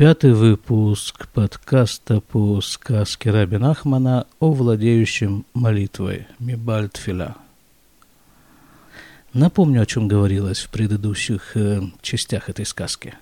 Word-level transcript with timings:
Пятый 0.00 0.32
выпуск 0.32 1.28
подкаста 1.28 2.22
по 2.22 2.62
сказке 2.62 3.30
Раби 3.30 3.58
Нахмана 3.58 4.26
о 4.38 4.50
владеющем 4.50 5.44
молитвой 5.52 6.26
Мибальтфиля. 6.38 7.36
Напомню, 9.34 9.82
о 9.82 9.84
чем 9.84 10.08
говорилось 10.08 10.60
в 10.60 10.70
предыдущих 10.70 11.54
э, 11.54 11.82
частях 12.00 12.48
этой 12.48 12.64
сказки. 12.64 13.12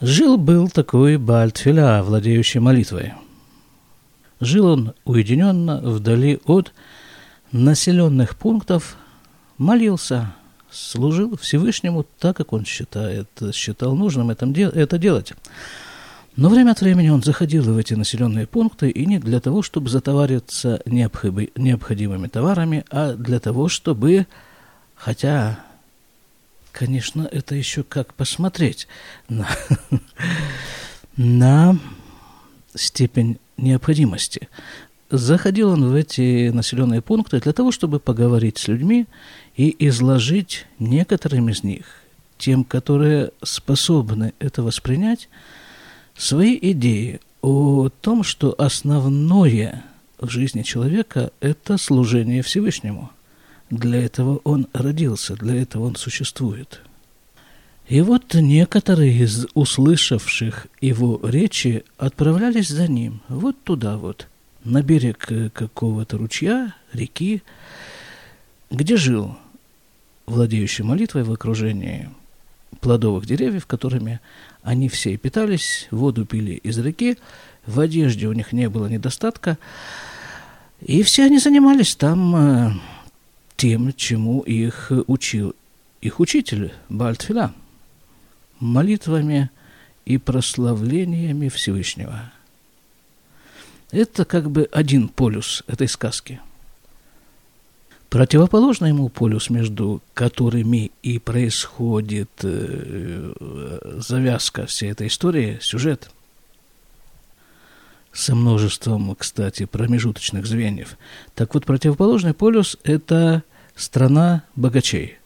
Жил-был 0.00 0.70
такой 0.70 1.18
Бальтфиля, 1.18 2.02
владеющий 2.02 2.60
молитвой. 2.60 3.12
Жил 4.40 4.64
он 4.64 4.94
уединенно, 5.04 5.78
вдали 5.82 6.40
от 6.46 6.72
населенных 7.52 8.38
пунктов, 8.38 8.96
молился– 9.58 10.34
служил 10.74 11.36
Всевышнему 11.36 12.04
так, 12.18 12.36
как 12.36 12.52
он 12.52 12.64
считает, 12.64 13.28
считал 13.52 13.94
нужным 13.94 14.30
это, 14.30 14.98
делать. 14.98 15.32
Но 16.36 16.48
время 16.48 16.72
от 16.72 16.80
времени 16.80 17.10
он 17.10 17.22
заходил 17.22 17.62
в 17.62 17.78
эти 17.78 17.94
населенные 17.94 18.46
пункты 18.46 18.90
и 18.90 19.06
не 19.06 19.18
для 19.18 19.40
того, 19.40 19.62
чтобы 19.62 19.88
затовариться 19.88 20.82
необходимыми 20.84 22.26
товарами, 22.26 22.84
а 22.90 23.12
для 23.12 23.38
того, 23.38 23.68
чтобы, 23.68 24.26
хотя, 24.96 25.60
конечно, 26.72 27.28
это 27.30 27.54
еще 27.54 27.84
как 27.84 28.14
посмотреть 28.14 28.88
на, 29.28 29.46
на 31.16 31.78
степень 32.74 33.38
необходимости. 33.56 34.48
Заходил 35.10 35.70
он 35.70 35.90
в 35.90 35.94
эти 35.94 36.48
населенные 36.48 37.02
пункты 37.02 37.40
для 37.40 37.52
того, 37.52 37.72
чтобы 37.72 38.00
поговорить 38.00 38.58
с 38.58 38.68
людьми 38.68 39.06
и 39.56 39.74
изложить 39.86 40.66
некоторым 40.78 41.50
из 41.50 41.62
них, 41.62 41.84
тем, 42.38 42.64
которые 42.64 43.30
способны 43.42 44.32
это 44.38 44.62
воспринять, 44.62 45.28
свои 46.16 46.58
идеи 46.60 47.20
о 47.42 47.90
том, 48.00 48.22
что 48.24 48.54
основное 48.56 49.84
в 50.18 50.30
жизни 50.30 50.62
человека– 50.62 51.30
это 51.40 51.76
служение 51.76 52.42
Всевышнему. 52.42 53.10
Для 53.70 54.02
этого 54.02 54.40
он 54.44 54.68
родился, 54.72 55.34
для 55.34 55.60
этого 55.60 55.86
он 55.86 55.96
существует. 55.96 56.80
И 57.88 58.00
вот 58.00 58.32
некоторые 58.32 59.12
из 59.12 59.46
услышавших 59.52 60.68
его 60.80 61.20
речи 61.22 61.84
отправлялись 61.98 62.68
за 62.68 62.88
ним, 62.88 63.20
вот 63.28 63.62
туда 63.62 63.98
вот, 63.98 64.28
на 64.64 64.82
берег 64.82 65.28
какого-то 65.52 66.18
ручья, 66.18 66.74
реки, 66.92 67.42
где 68.70 68.96
жил 68.96 69.36
владеющий 70.26 70.84
молитвой 70.84 71.22
в 71.22 71.32
окружении 71.32 72.10
плодовых 72.80 73.26
деревьев, 73.26 73.66
которыми 73.66 74.20
они 74.62 74.88
все 74.88 75.14
и 75.14 75.16
питались, 75.16 75.86
воду 75.90 76.24
пили 76.24 76.52
из 76.52 76.78
реки, 76.78 77.18
в 77.66 77.80
одежде 77.80 78.26
у 78.26 78.32
них 78.32 78.52
не 78.52 78.68
было 78.68 78.86
недостатка, 78.86 79.58
и 80.80 81.02
все 81.02 81.24
они 81.24 81.38
занимались 81.38 81.94
там 81.94 82.36
э, 82.36 82.72
тем, 83.56 83.92
чему 83.94 84.40
их 84.40 84.90
учил 85.06 85.54
их 86.04 86.20
учитель 86.20 86.74
Бальтфиля, 86.90 87.54
молитвами 88.60 89.50
и 90.04 90.18
прославлениями 90.18 91.48
Всевышнего. 91.48 92.33
Это 93.94 94.24
как 94.24 94.50
бы 94.50 94.68
один 94.72 95.08
полюс 95.08 95.62
этой 95.66 95.88
сказки– 95.88 96.40
Противоположный 98.14 98.90
ему 98.90 99.08
полюс, 99.08 99.50
между 99.50 100.00
которыми 100.14 100.92
и 101.02 101.18
происходит 101.18 102.30
э, 102.44 103.32
завязка 103.98 104.66
всей 104.66 104.92
этой 104.92 105.08
истории, 105.08 105.58
сюжет, 105.60 106.10
со 108.12 108.36
множеством, 108.36 109.16
кстати, 109.16 109.64
промежуточных 109.64 110.46
звеньев. 110.46 110.96
Так 111.34 111.54
вот, 111.54 111.66
противоположный 111.66 112.34
полюс– 112.34 112.76
это 112.84 113.42
страна 113.74 114.44
богачей, 114.54 115.18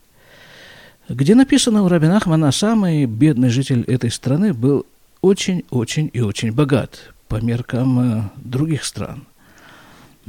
где 1.10 1.34
написано 1.34 1.82
у 1.82 1.88
Рабина 1.88 2.16
Ахмана, 2.16 2.50
самый 2.52 3.04
бедный 3.04 3.50
житель 3.50 3.82
этой 3.82 4.10
страны 4.10 4.54
был 4.54 4.86
очень-очень 5.20 6.08
и 6.14 6.22
очень 6.22 6.52
богат 6.52 7.12
по 7.28 7.36
меркам 7.36 8.00
э, 8.00 8.22
других 8.36 8.84
стран– 8.84 9.26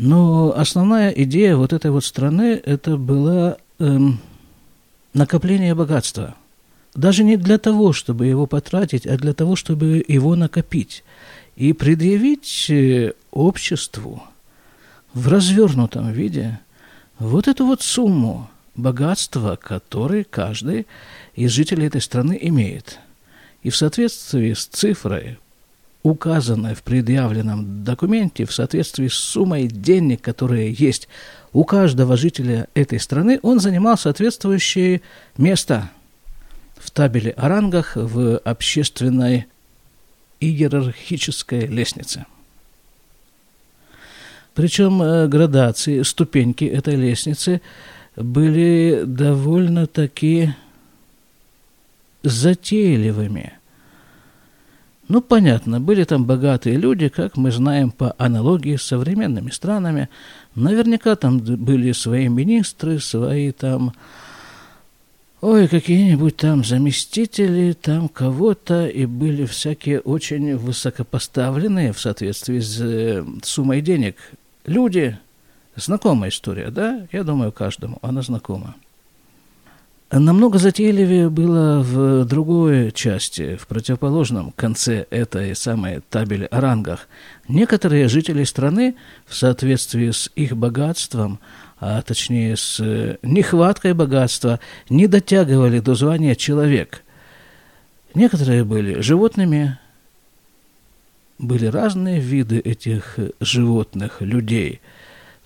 но 0.02 0.54
основная 0.56 1.10
идея 1.10 1.58
вот 1.58 1.74
этой 1.74 1.92
вот 1.92 2.06
страны 2.06 2.58
это 2.64 2.96
было 2.96 3.58
эм, 3.80 4.22
накопление 5.14 5.76
богатства. 5.76 6.36
Даже 6.96 7.26
не 7.26 7.36
для 7.36 7.58
того, 7.58 7.92
чтобы 7.92 8.26
его 8.26 8.46
потратить, 8.46 9.06
а 9.06 9.18
для 9.18 9.34
того, 9.34 9.58
чтобы 9.58 10.02
его 10.08 10.38
накопить 10.38 11.04
и 11.58 11.74
предъявить 11.74 12.70
э, 12.70 13.12
обществу 13.32 14.24
в 15.14 15.28
развернутом 15.28 16.14
виде 16.14 16.62
вот 17.20 17.50
эту 17.50 17.66
вот 17.66 17.82
сумму 17.82 18.50
богатства, 18.78 19.60
который 19.62 20.24
каждый 20.24 20.88
из 21.36 21.52
жителей 21.52 21.88
этой 21.88 22.00
страны 22.00 22.40
имеет. 22.42 23.00
И 23.64 23.70
в 23.70 23.76
соответствии 23.76 24.54
с 24.54 24.66
цифрой 24.66 25.40
указанное 26.04 26.76
в 26.76 26.84
предъявленном 26.84 27.84
документе 27.84 28.46
в 28.46 28.54
соответствии 28.54 29.08
с 29.08 29.16
суммой 29.16 29.68
денег, 29.68 30.22
которые 30.22 30.72
есть 30.72 31.08
у 31.52 31.64
каждого 31.64 32.16
жителя 32.16 32.68
этой 32.74 33.00
страны, 33.00 33.40
он 33.42 33.60
занимал 33.60 33.98
соответствующее 33.98 35.02
место 35.38 35.90
в 36.78 36.92
табеле 36.92 37.32
о 37.32 37.50
рангах 37.50 37.96
в 37.96 38.38
общественной 38.38 39.48
иерархической 40.40 41.68
лестнице. 41.68 42.26
Причем 44.54 45.02
э, 45.02 45.28
градации, 45.28 46.02
ступеньки 46.04 46.64
этой 46.64 46.96
лестницы 46.96 47.62
были 48.16 49.04
довольно-таки 49.06 50.54
затейливыми– 52.24 53.54
ну, 55.10 55.22
понятно, 55.22 55.82
были 55.82 56.04
там 56.04 56.26
богатые 56.26 56.78
люди, 56.78 57.10
как 57.10 57.36
мы 57.36 57.52
знаем 57.52 57.90
по 57.90 58.14
аналогии 58.20 58.76
с 58.76 58.84
современными 58.84 59.50
странами. 59.50 60.08
Наверняка 60.54 61.16
там 61.16 61.40
были 61.40 61.94
свои 61.94 62.28
министры, 62.28 63.00
свои 63.00 63.52
там, 63.52 63.94
ой, 65.42 65.68
какие-нибудь 65.68 66.38
там 66.38 66.64
заместители, 66.64 67.74
там 67.74 68.08
кого-то, 68.08 68.86
и 68.88 69.08
были 69.08 69.46
всякие 69.46 70.00
очень 70.00 70.56
высокопоставленные 70.56 71.92
в 71.92 72.00
соответствии 72.00 72.60
с 72.60 72.80
э, 72.80 73.26
суммой 73.42 73.82
денег 73.82 74.16
люди. 74.68 75.18
Знакомая 75.76 76.30
история, 76.30 76.70
да? 76.70 77.08
Я 77.12 77.24
думаю, 77.24 77.52
каждому 77.52 77.98
она 78.04 78.22
знакома. 78.22 78.76
Намного 80.12 80.58
затейливее 80.58 81.30
было 81.30 81.84
в 81.84 82.26
другой 82.26 82.92
части, 82.92 83.58
в 83.58 83.68
противоположном 83.68 84.52
конце 84.54 85.06
этой 85.12 85.56
самой 85.56 86.02
табели 86.10 86.48
о 86.50 86.62
рангах. 86.62 87.08
Некоторые 87.48 88.08
жители 88.08 88.44
страны 88.44 88.96
в 89.28 89.36
соответствии 89.36 90.10
с 90.10 90.32
их 90.36 90.58
богатством, 90.58 91.40
а 91.80 92.02
точнее 92.02 92.58
с 92.58 92.80
нехваткой 93.22 93.94
богатства, 93.94 94.60
не 94.90 95.06
дотягивали 95.06 95.80
до 95.80 95.94
звания 95.94 96.34
человек. 96.34 97.04
Некоторые 98.16 98.64
были 98.64 99.02
животными, 99.02 99.78
были 101.38 101.68
разные 101.68 102.20
виды 102.20 102.58
этих 102.58 103.20
животных, 103.40 104.22
людей– 104.22 104.82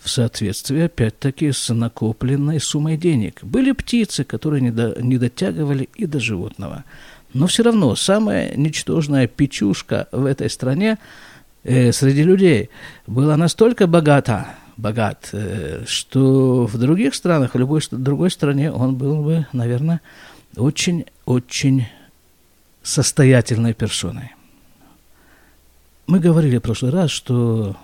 в 0.03 0.09
соответствии, 0.09 0.81
опять-таки, 0.81 1.52
с 1.52 1.74
накопленной 1.74 2.59
суммой 2.59 2.97
денег. 2.97 3.40
Были 3.41 3.72
птицы, 3.72 4.25
которые 4.25 4.62
не, 4.62 4.72
до, 4.72 5.02
не 5.02 5.18
дотягивали 5.18 5.88
и 5.96 6.06
до 6.06 6.19
животного. 6.19 6.84
Но 7.34 7.47
все 7.47 7.64
равно 7.64 7.96
самая 7.96 8.54
ничтожная 8.56 9.27
печушка 9.27 10.07
в 10.12 10.25
этой 10.25 10.50
стране 10.50 11.00
э, 11.63 11.92
среди 11.94 12.24
людей 12.24 12.69
была 13.07 13.38
настолько 13.38 13.88
богата, 13.88 14.48
богат, 14.75 15.30
э, 15.31 15.83
что 15.88 16.66
в 16.66 16.77
других 16.77 17.16
странах, 17.16 17.56
в 17.56 17.57
любой 17.57 17.81
другой 17.89 18.30
стране 18.30 18.72
он 18.72 18.95
был 18.95 19.24
бы, 19.24 19.48
наверное, 19.54 20.01
очень-очень 20.57 21.88
состоятельной 22.83 23.74
персоной. 23.74 24.33
Мы 26.07 26.19
говорили 26.19 26.57
в 26.57 26.62
прошлый 26.62 26.92
раз, 26.92 27.10
что 27.10 27.77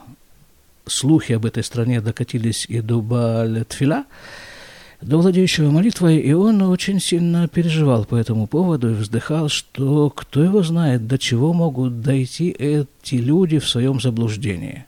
слухи 0.89 1.33
об 1.33 1.45
этой 1.45 1.63
стране 1.63 2.01
докатились 2.01 2.65
и 2.67 2.81
до 2.81 3.01
Бааль-Тфиля, 3.01 4.05
до 5.01 5.17
владеющего 5.17 5.71
молитвой, 5.71 6.17
и 6.17 6.33
он 6.33 6.61
очень 6.61 6.99
сильно 6.99 7.47
переживал 7.47 8.03
по 8.05 8.15
этому 8.15 8.47
поводу 8.47 8.91
и 8.91 8.93
вздыхал, 8.93 9.47
что 9.47 10.09
кто 10.09 10.43
его 10.43 10.61
знает, 10.61 11.07
до 11.07 11.17
чего 11.17 11.53
могут 11.53 12.01
дойти 12.01 12.49
эти 12.49 13.15
люди 13.15 13.59
в 13.59 13.69
своем 13.69 14.01
заблуждении. 14.01 14.85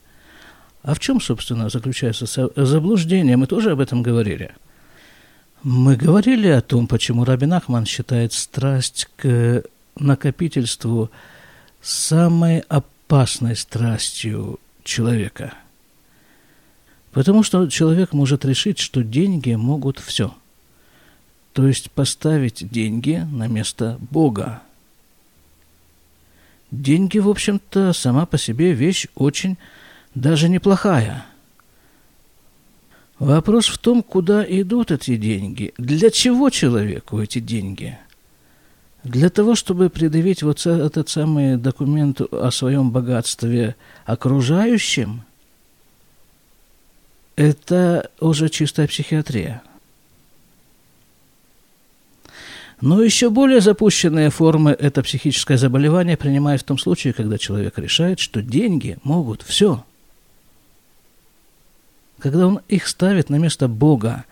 А 0.84 0.94
в 0.94 1.00
чем, 1.00 1.22
собственно, 1.22 1.70
заключается 1.70 2.26
заблуждение? 2.56 3.38
Мы 3.38 3.48
тоже 3.48 3.72
об 3.72 3.80
этом 3.80 4.04
говорили. 4.04 4.52
Мы 5.64 5.96
говорили 5.96 6.48
о 6.48 6.62
том, 6.62 6.88
почему 6.88 7.24
Рабин 7.24 7.54
Ахман 7.54 7.86
считает 7.86 8.34
страсть 8.34 9.08
к 9.16 9.64
накопительству 9.96 11.12
самой 11.82 12.60
опасной 12.68 13.56
страстью 13.56 14.60
человека. 14.84 15.54
Потому 17.12 17.44
что 17.44 17.68
человек 17.68 18.14
может 18.14 18.46
решить, 18.46 18.80
что 18.80 19.04
деньги 19.04 19.54
могут 19.54 20.00
все. 20.00 20.34
То 21.54 21.68
есть 21.68 21.92
поставить 21.92 22.70
деньги 22.70 23.28
на 23.32 23.48
место 23.48 23.98
Бога. 24.10 24.62
Деньги, 26.72 27.18
в 27.18 27.28
общем-то, 27.28 27.92
сама 27.92 28.26
по 28.26 28.38
себе 28.38 28.72
вещь 28.72 29.08
очень 29.16 29.58
даже 30.16 30.48
неплохая. 30.48 31.26
Вопрос 33.20 33.68
в 33.68 33.78
том, 33.78 34.02
куда 34.02 34.44
идут 34.44 34.90
эти 34.90 35.18
деньги. 35.18 35.74
Для 35.78 36.10
чего 36.10 36.50
человеку 36.50 37.20
эти 37.20 37.40
деньги? 37.40 37.98
Для 39.04 39.30
того, 39.30 39.56
чтобы 39.56 39.90
предъявить 39.90 40.44
вот 40.44 40.66
этот 40.66 41.10
самый 41.10 41.58
документ 41.58 42.22
о 42.22 42.50
своем 42.52 42.92
богатстве 42.92 43.76
окружающим, 44.06 45.24
это 47.42 48.12
уже 48.20 48.50
чистая 48.50 48.88
психиатрия. 48.88 49.64
Но 52.82 53.02
еще 53.02 53.30
более 53.30 53.62
запущенные 53.62 54.30
формы 54.30 54.72
это 54.72 55.02
психическое 55.02 55.58
заболевание 55.58 56.18
принимает 56.18 56.62
в 56.62 56.66
том 56.66 56.78
случае, 56.78 57.14
когда 57.14 57.40
человек 57.40 57.78
решает, 57.80 58.20
что 58.20 58.44
деньги 58.44 58.98
могут 59.04 59.42
все. 59.42 59.84
Когда 62.20 62.48
он 62.48 62.62
их 62.68 62.88
ставит 62.88 63.30
на 63.30 63.38
место 63.38 63.68
Бога. 63.68 64.26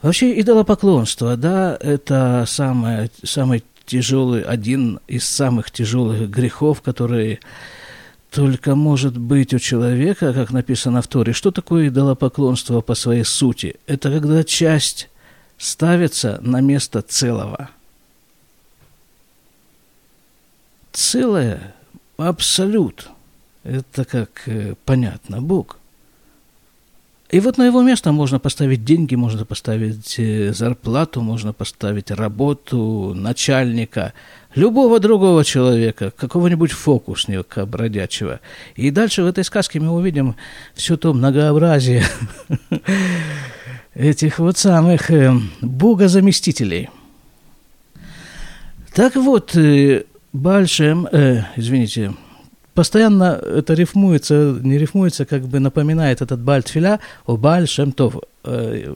Вообще 0.00 0.38
идолопоклонство, 0.40 1.36
да, 1.36 1.76
это 1.80 2.44
самое, 2.46 3.10
самый 3.22 3.64
тяжелый, 3.84 4.42
один 4.42 5.00
из 5.08 5.26
самых 5.26 5.70
тяжелых 5.70 6.30
грехов, 6.30 6.80
которые 6.80 7.40
только 8.30 8.74
может 8.74 9.16
быть 9.16 9.54
у 9.54 9.58
человека, 9.58 10.32
как 10.32 10.50
написано 10.50 11.02
в 11.02 11.06
Торе. 11.06 11.32
Что 11.32 11.50
такое 11.50 11.88
идолопоклонство 11.88 12.80
по 12.80 12.94
своей 12.94 13.24
сути? 13.24 13.76
Это 13.86 14.10
когда 14.10 14.44
часть 14.44 15.08
ставится 15.58 16.38
на 16.42 16.60
место 16.60 17.02
целого. 17.02 17.70
Целое, 20.92 21.74
абсолют, 22.16 23.08
это 23.64 24.04
как 24.04 24.42
э, 24.46 24.74
понятно, 24.84 25.42
Бог. 25.42 25.78
И 27.36 27.40
вот 27.40 27.58
на 27.58 27.66
его 27.66 27.82
место 27.82 28.12
можно 28.12 28.38
поставить 28.38 28.82
деньги, 28.82 29.14
можно 29.14 29.44
поставить 29.44 30.18
э, 30.18 30.54
зарплату, 30.54 31.20
можно 31.20 31.52
поставить 31.52 32.10
работу, 32.10 33.12
начальника, 33.14 34.14
любого 34.54 35.00
другого 35.00 35.44
человека, 35.44 36.10
какого-нибудь 36.16 36.72
фокусника 36.72 37.66
бродячего. 37.66 38.40
И 38.74 38.90
дальше 38.90 39.22
в 39.22 39.26
этой 39.26 39.44
сказке 39.44 39.80
мы 39.80 39.90
увидим 39.90 40.34
все 40.72 40.96
то 40.96 41.12
многообразие 41.12 42.04
этих 43.94 44.38
вот 44.38 44.56
самых 44.56 45.10
э, 45.10 45.38
богозаместителей. 45.60 46.88
Так 48.94 49.14
вот, 49.16 49.54
э, 49.56 50.04
Большем, 50.32 51.06
э, 51.12 51.44
извините, 51.56 52.14
постоянно 52.76 53.40
это 53.42 53.74
рифмуется, 53.74 54.56
не 54.62 54.78
рифмуется, 54.78 55.24
как 55.24 55.42
бы 55.48 55.58
напоминает 55.58 56.22
этот 56.22 56.40
Бальтфиля 56.40 57.00
о 57.26 57.36
Бальшем 57.36 57.90
Тов, 57.90 58.14
э, 58.44 58.94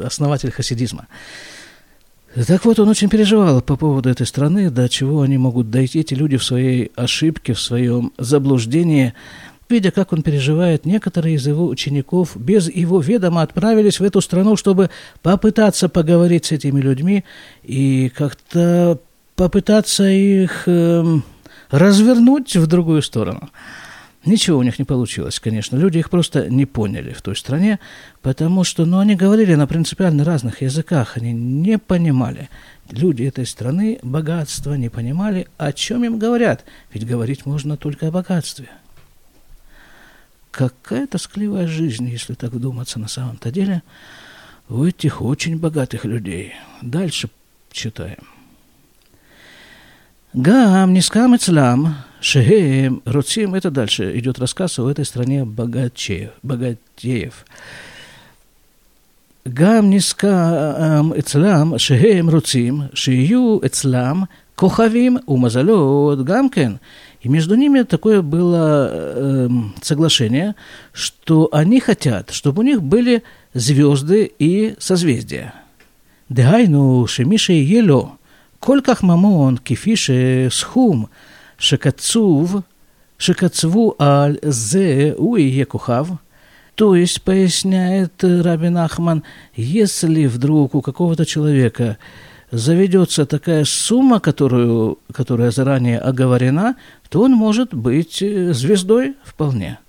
основатель 0.00 0.52
хасидизма. 0.52 1.08
Так 2.46 2.64
вот, 2.64 2.78
он 2.78 2.88
очень 2.88 3.08
переживал 3.08 3.60
по 3.60 3.76
поводу 3.76 4.08
этой 4.08 4.26
страны, 4.26 4.70
до 4.70 4.88
чего 4.88 5.22
они 5.22 5.36
могут 5.36 5.70
дойти, 5.70 6.00
эти 6.00 6.14
люди 6.14 6.36
в 6.36 6.44
своей 6.44 6.92
ошибке, 6.94 7.54
в 7.54 7.60
своем 7.60 8.12
заблуждении– 8.18 9.14
видя, 9.72 9.90
как 9.90 10.12
он 10.12 10.22
переживает, 10.22 10.84
некоторые 10.84 11.36
из 11.36 11.46
его 11.46 11.66
учеников 11.66 12.36
без 12.36 12.68
его 12.68 13.00
ведома 13.00 13.42
отправились 13.42 14.00
в 14.00 14.04
эту 14.04 14.20
страну, 14.20 14.56
чтобы 14.56 14.90
попытаться 15.22 15.88
поговорить 15.88 16.46
с 16.46 16.52
этими 16.52 16.80
людьми 16.80 17.24
и 17.62 18.12
как-то 18.14 18.98
попытаться 19.34 20.04
их 20.04 20.64
э, 20.66 21.04
развернуть 21.72 22.54
в 22.54 22.68
другую 22.68 23.02
сторону. 23.02 23.50
Ничего 24.24 24.58
у 24.58 24.62
них 24.62 24.78
не 24.78 24.84
получилось, 24.84 25.40
конечно. 25.40 25.76
Люди 25.76 25.98
их 25.98 26.08
просто 26.08 26.48
не 26.48 26.64
поняли 26.64 27.12
в 27.12 27.20
той 27.22 27.34
стране, 27.34 27.80
потому 28.20 28.62
что 28.62 28.84
ну, 28.84 29.00
они 29.00 29.16
говорили 29.16 29.56
на 29.56 29.66
принципиально 29.66 30.22
разных 30.22 30.62
языках, 30.62 31.16
они 31.16 31.32
не 31.32 31.76
понимали. 31.76 32.48
Люди 32.92 33.24
этой 33.24 33.46
страны 33.46 33.98
богатства 34.04 34.74
не 34.74 34.90
понимали, 34.90 35.48
о 35.58 35.72
чем 35.72 36.04
им 36.04 36.20
говорят, 36.20 36.64
ведь 36.92 37.04
говорить 37.04 37.46
можно 37.46 37.76
только 37.76 38.06
о 38.06 38.12
богатстве– 38.12 38.68
Какая 40.52 41.06
тоскливая 41.06 41.66
жизнь, 41.66 42.06
если 42.06 42.34
так 42.34 42.52
вдуматься 42.52 43.00
на 43.00 43.08
самом-то 43.08 43.50
деле, 43.50 43.82
у 44.68 44.84
этих 44.84 45.22
очень 45.22 45.58
богатых 45.58 46.04
людей. 46.04 46.52
Дальше 46.82 47.30
читаем. 47.72 48.18
Гам, 50.34 50.94
нискам 50.94 51.34
ицлам, 51.34 51.86
а 51.86 51.94
шеем 52.22 53.02
руцим. 53.04 53.54
Это 53.54 53.70
дальше 53.70 54.18
идет 54.18 54.38
рассказ 54.38 54.78
о 54.78 54.88
этой 54.88 55.04
стране 55.04 55.44
богачеев. 55.44 56.30
богатеев. 56.42 57.44
Гам, 59.44 59.90
нискам 59.90 61.12
ицлам, 61.18 61.74
а 61.74 61.78
шеем 61.78 62.30
руцим, 62.30 62.88
шию 62.94 63.60
а 63.62 63.66
ицлам, 63.66 64.30
кохавим, 64.54 65.20
умазалот, 65.26 66.20
гамкен. 66.20 66.80
И 67.20 67.28
между 67.28 67.54
ними 67.54 67.82
такое 67.82 68.22
было 68.22 68.88
э, 68.90 69.48
соглашение, 69.82 70.54
что 70.94 71.50
они 71.52 71.78
хотят, 71.78 72.30
чтобы 72.30 72.60
у 72.60 72.64
них 72.64 72.82
были 72.82 73.22
звезды 73.52 74.32
и 74.38 74.76
созвездия. 74.78 75.52
Дегайну 76.30 77.06
шемише 77.06 77.52
ело. 77.52 78.16
כל 78.61 78.79
כך 78.83 79.03
ממון 79.03 79.55
כפי 79.65 79.93
שסכום 79.95 81.05
שקצוב, 81.57 82.55
שקצבו 83.19 83.95
על 83.99 84.37
זה 84.43 85.11
הוא 85.17 85.37
יהיה 85.37 85.65
כוכב. 85.65 86.07
То 86.75 86.95
есть, 86.95 87.23
поясняет 87.23 88.23
Рабин 88.23 88.77
Ахман, 88.77 89.23
если 89.55 90.27
вдруг 90.27 90.75
у 90.75 90.81
какого-то 90.81 91.25
человека 91.25 91.97
заведется 92.51 93.25
такая 93.25 93.65
сумма, 93.65 94.19
которую, 94.19 94.99
которая 95.11 95.49
заранее 95.49 95.97
оговорена, 95.97 96.75
то 97.09 97.23
он 97.23 97.31
может 97.31 97.73
быть 97.73 98.21
э, 98.21 98.53
звездой 98.53 99.15
вполне. 99.23 99.79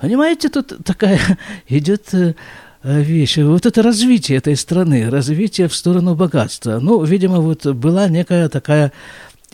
Понимаете, 0.00 0.48
тут 0.48 0.84
такая 0.84 1.20
идет 1.68 2.12
э, 2.12 2.34
вещь. 2.83 3.37
Вот 3.37 3.65
это 3.65 3.81
развитие 3.81 4.37
этой 4.37 4.55
страны, 4.55 5.09
развитие 5.09 5.67
в 5.67 5.75
сторону 5.75 6.15
богатства. 6.15 6.79
Ну, 6.79 7.03
видимо, 7.03 7.39
вот 7.39 7.65
была 7.65 8.09
некая 8.09 8.49
такая 8.49 8.91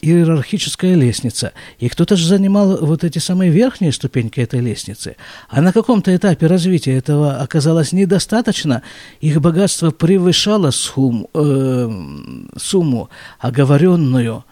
иерархическая 0.01 0.95
лестница. 0.95 1.51
И 1.77 1.89
кто-то 1.89 2.15
же 2.15 2.25
занимал 2.25 2.77
вот 2.81 3.03
эти 3.03 3.19
самые 3.19 3.51
верхние 3.51 3.91
ступеньки 3.91 4.39
этой 4.39 4.61
лестницы. 4.61 5.15
А 5.49 5.61
на 5.61 5.73
каком-то 5.73 6.15
этапе 6.15 6.47
развития 6.47 6.97
этого 6.97 7.37
оказалось 7.37 7.91
недостаточно. 7.91 8.81
Их 9.21 9.41
богатство 9.41 9.91
превышало 9.91 10.71
сум, 10.71 11.27
э, 11.33 11.89
сумму, 12.57 13.09
оговоренную 13.39 14.45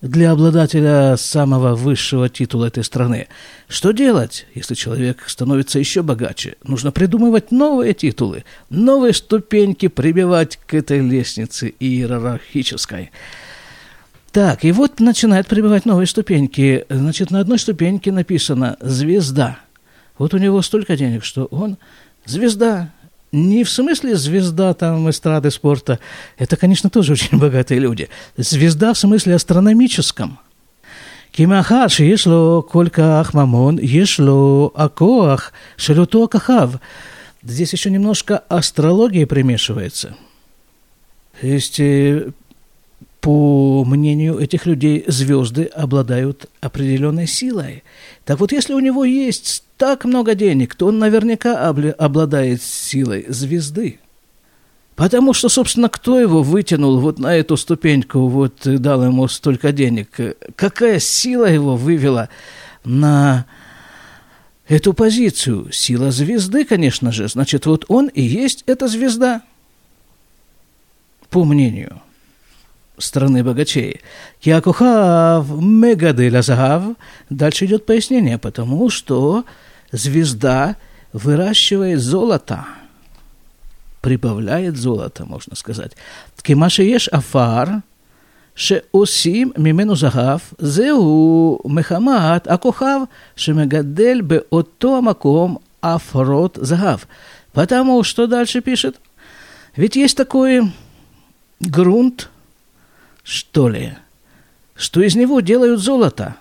для 0.00 0.30
обладателя 0.30 1.16
самого 1.16 1.74
высшего 1.74 2.28
титула 2.28 2.66
этой 2.66 2.84
страны. 2.84 3.28
Что 3.68 3.90
делать, 3.90 4.46
если 4.54 4.74
человек 4.74 5.24
становится 5.26 5.78
еще 5.78 6.02
богаче? 6.02 6.56
Нужно 6.62 6.92
придумывать 6.92 7.50
новые 7.50 7.94
титулы, 7.94 8.44
новые 8.70 9.12
ступеньки 9.12 9.88
прибивать 9.88 10.58
к 10.66 10.74
этой 10.74 11.00
лестнице 11.00 11.74
иерархической. 11.80 13.10
Так, 14.30 14.64
и 14.64 14.72
вот 14.72 15.00
начинает 15.00 15.48
прибывать 15.48 15.84
новые 15.84 16.06
ступеньки. 16.06 16.84
Значит, 16.88 17.30
на 17.30 17.40
одной 17.40 17.58
ступеньке 17.58 18.12
написано 18.12 18.76
«звезда». 18.80 19.58
Вот 20.18 20.34
у 20.34 20.38
него 20.38 20.62
столько 20.62 20.96
денег, 20.96 21.24
что 21.24 21.46
он 21.46 21.76
звезда 22.24 22.90
Не 23.31 23.63
в 23.63 23.69
смысле 23.69 24.15
звезда 24.15 24.73
там 24.75 25.09
эстрады 25.09 25.49
спорта. 25.49 25.99
Это, 26.37 26.55
конечно, 26.55 26.89
тоже 26.89 27.13
очень 27.13 27.39
богатые 27.39 27.79
люди. 27.79 28.09
Звезда 28.37 28.93
в 28.93 28.97
смысле 28.97 29.35
астрономическом. 29.35 30.37
כמאחר 31.33 31.87
שיש 31.87 32.27
לו 32.27 32.63
כל 32.67 32.87
כך 32.93 33.35
ממון, 33.35 33.77
יש 33.81 34.19
לו 34.19 34.71
הכוח 34.75 35.51
של 35.77 35.99
אותו 35.99 36.27
Здесь 37.45 37.73
еще 37.73 37.89
немножко 37.89 38.37
астрологии 38.49 39.25
примешивается. 39.25 40.15
То 41.41 41.47
есть 41.47 41.79
э, 41.79 42.29
по 43.20 43.84
мнению 43.84 44.38
этих 44.38 44.66
людей, 44.66 45.04
звезды 45.06 45.64
обладают 45.64 46.46
определенной 46.60 47.26
силой. 47.26 47.82
Так 48.24 48.38
вот, 48.40 48.52
если 48.52 48.74
у 48.74 48.78
него 48.78 49.04
есть 49.04 49.64
так 49.76 50.04
много 50.04 50.34
денег, 50.34 50.74
то 50.74 50.86
он 50.86 50.98
наверняка 50.98 51.68
обладает 51.68 52.62
силой 52.62 53.26
звезды. 53.28 53.98
Потому 54.94 55.32
что, 55.32 55.48
собственно, 55.48 55.88
кто 55.88 56.18
его 56.18 56.42
вытянул 56.42 56.98
вот 56.98 57.18
на 57.18 57.36
эту 57.36 57.56
ступеньку, 57.56 58.26
вот 58.28 58.66
и 58.66 58.78
дал 58.78 59.04
ему 59.04 59.28
столько 59.28 59.72
денег? 59.72 60.08
Какая 60.56 60.98
сила 60.98 61.44
его 61.44 61.76
вывела 61.76 62.28
на 62.84 63.46
эту 64.66 64.94
позицию? 64.94 65.70
Сила 65.72 66.10
звезды, 66.10 66.64
конечно 66.64 67.12
же. 67.12 67.28
Значит, 67.28 67.66
вот 67.66 67.84
он 67.88 68.08
и 68.08 68.22
есть 68.22 68.64
эта 68.66 68.88
звезда, 68.88 69.42
по 71.30 71.44
мнению 71.44 72.00
страны 72.97 73.43
богачей. 73.43 74.01
Киакухав 74.39 75.61
мегаделя 75.61 76.41
загав. 76.41 76.83
Дальше 77.29 77.65
идет 77.65 77.85
пояснение, 77.85 78.37
потому 78.37 78.89
что 78.89 79.45
звезда 79.91 80.75
выращивает 81.13 81.99
золото – 81.99 82.75
прибавляет 84.03 84.75
золото, 84.75 85.25
можно 85.25 85.55
сказать. 85.55 85.95
כמה 86.43 86.69
שיש 86.69 87.09
עפר 87.09 87.63
שעושים 88.55 89.51
ממנו 89.57 89.95
זהב, 89.95 90.39
זהו 90.59 91.59
מחמת 91.65 92.47
הכוכב 92.47 92.99
שמגדל 93.35 94.21
באותו 94.21 94.97
המקום 94.97 95.57
עפרות 95.81 96.59
זהב. 96.61 96.99
Потому 97.53 98.03
что 98.03 98.27
дальше 98.27 98.61
пишет? 98.61 98.99
Ведь 99.77 99.95
есть 99.95 100.17
такой 100.17 100.61
грунт, 101.61 102.29
что 103.28 103.68
ли, 103.68 103.92
что 104.74 105.02
из 105.02 105.14
него 105.14 105.40
делают 105.40 105.80
золото. 105.80 106.36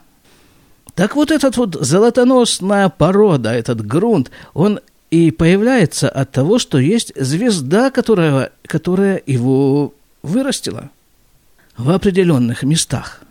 Так 0.95 1.17
вот 1.17 1.31
этот 1.31 1.57
вот 1.57 1.75
золотоносная 1.75 2.87
порода, 2.87 3.53
этот 3.53 3.85
грунт, 3.85 4.31
он 4.53 4.79
и 5.11 5.31
появляется 5.31 6.07
от 6.07 6.31
того, 6.31 6.59
что 6.59 6.77
есть 6.77 7.11
звезда, 7.21 7.91
которая, 7.91 8.51
которая 8.65 9.21
его 9.25 9.93
вырастила 10.23 10.89
в 11.75 11.89
определенных 11.89 12.63
местах. 12.63 13.21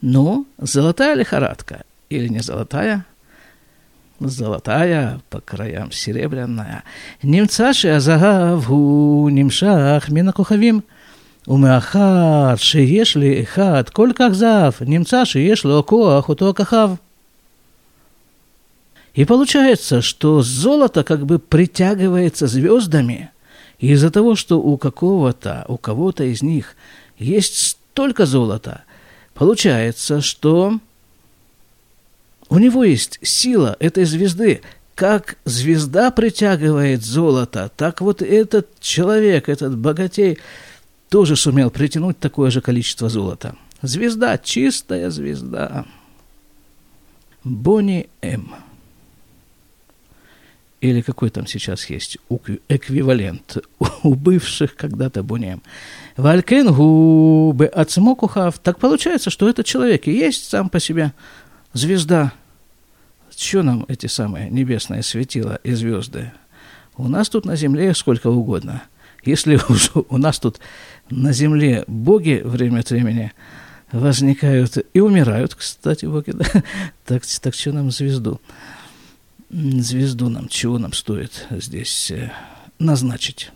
Но 0.00 0.46
золотая 0.56 1.14
лихорадка 1.14 1.84
или 2.08 2.28
не 2.28 2.40
золотая, 2.40 3.04
золотая, 4.18 5.20
по 5.28 5.42
краям 5.42 5.92
серебряная. 5.92 6.84
Немцаши 7.22 7.88
азагавгу, 7.88 9.28
немшах, 9.28 10.08
минакухавим– 10.08 10.84
ומאחר 11.47 12.55
שיש 12.55 13.17
לאחד 13.17 13.89
כל 13.89 14.09
כך 14.15 14.29
זהב, 14.31 14.73
נמצא 14.81 15.25
שיש 15.25 15.65
לו 15.65 15.85
כוח 15.85 16.29
אותו 16.29 16.49
הכוכב. 16.49 16.89
И 19.17 19.25
получается, 19.25 20.03
что 20.03 20.43
золото 20.43 21.03
как 21.03 21.25
бы 21.25 21.39
притягивается 21.39 22.45
звездами 22.45 23.31
из-за 23.79 24.11
того, 24.11 24.35
что 24.35 24.59
у 24.59 24.77
какого-то, 24.77 25.65
у 25.67 25.77
кого-то 25.77 26.23
из 26.23 26.43
них 26.43 26.75
есть 27.17 27.57
столько 27.57 28.27
золота, 28.27 28.83
получается, 29.33 30.21
что 30.21 30.79
у 32.49 32.59
него 32.59 32.83
есть 32.83 33.17
сила 33.23 33.75
этой 33.79 34.05
звезды. 34.05 34.61
Как 34.93 35.37
звезда 35.45 36.11
притягивает 36.11 37.03
золото, 37.03 37.71
так 37.75 38.01
вот 38.01 38.21
этот 38.21 38.67
человек, 38.79 39.49
этот 39.49 39.75
богатей, 39.77 40.37
тоже 41.12 41.36
сумел 41.36 41.70
притянуть 41.70 42.18
такое 42.18 42.50
же 42.50 42.62
количество 42.62 43.10
золота. 43.10 43.54
Звезда, 43.82 44.38
чистая 44.38 45.10
звезда. 45.10 45.84
Бонни 47.44 48.08
М 48.22 48.54
или 50.80 51.02
какой 51.02 51.28
там 51.28 51.46
сейчас 51.46 51.88
есть 51.90 52.16
эквивалент 52.68 53.58
у 54.02 54.14
бывших 54.14 54.74
когда-то 54.74 55.22
бунем. 55.22 55.62
Валькен 56.16 56.72
губы 56.72 57.66
ацмокухав. 57.66 58.58
Так 58.58 58.78
получается, 58.78 59.28
что 59.28 59.50
этот 59.50 59.66
человек 59.66 60.08
и 60.08 60.12
есть 60.12 60.48
сам 60.48 60.70
по 60.70 60.80
себе 60.80 61.12
звезда. 61.74 62.32
Что 63.36 63.62
нам 63.62 63.84
эти 63.86 64.06
самые 64.06 64.48
небесные 64.48 65.02
светила 65.02 65.60
и 65.62 65.74
звезды? 65.74 66.32
У 66.96 67.06
нас 67.06 67.28
тут 67.28 67.44
на 67.44 67.54
земле 67.54 67.94
сколько 67.94 68.28
угодно. 68.28 68.82
Если 69.24 69.58
у 70.08 70.18
нас 70.18 70.38
тут 70.38 70.60
на 71.10 71.32
земле 71.32 71.84
боги 71.86 72.40
время 72.44 72.80
от 72.80 72.90
времени 72.90 73.32
возникают 73.92 74.78
и 74.94 75.00
умирают, 75.00 75.54
кстати, 75.54 76.06
боги, 76.06 76.30
да? 76.34 76.46
так, 77.04 77.22
так 77.40 77.54
что 77.54 77.72
нам 77.72 77.90
звезду? 77.90 78.40
звезду 79.52 80.28
нам, 80.28 80.48
чего 80.48 80.78
нам 80.78 80.92
стоит 80.92 81.46
здесь 81.50 82.10
э, 82.10 82.32
назначить. 82.78 83.50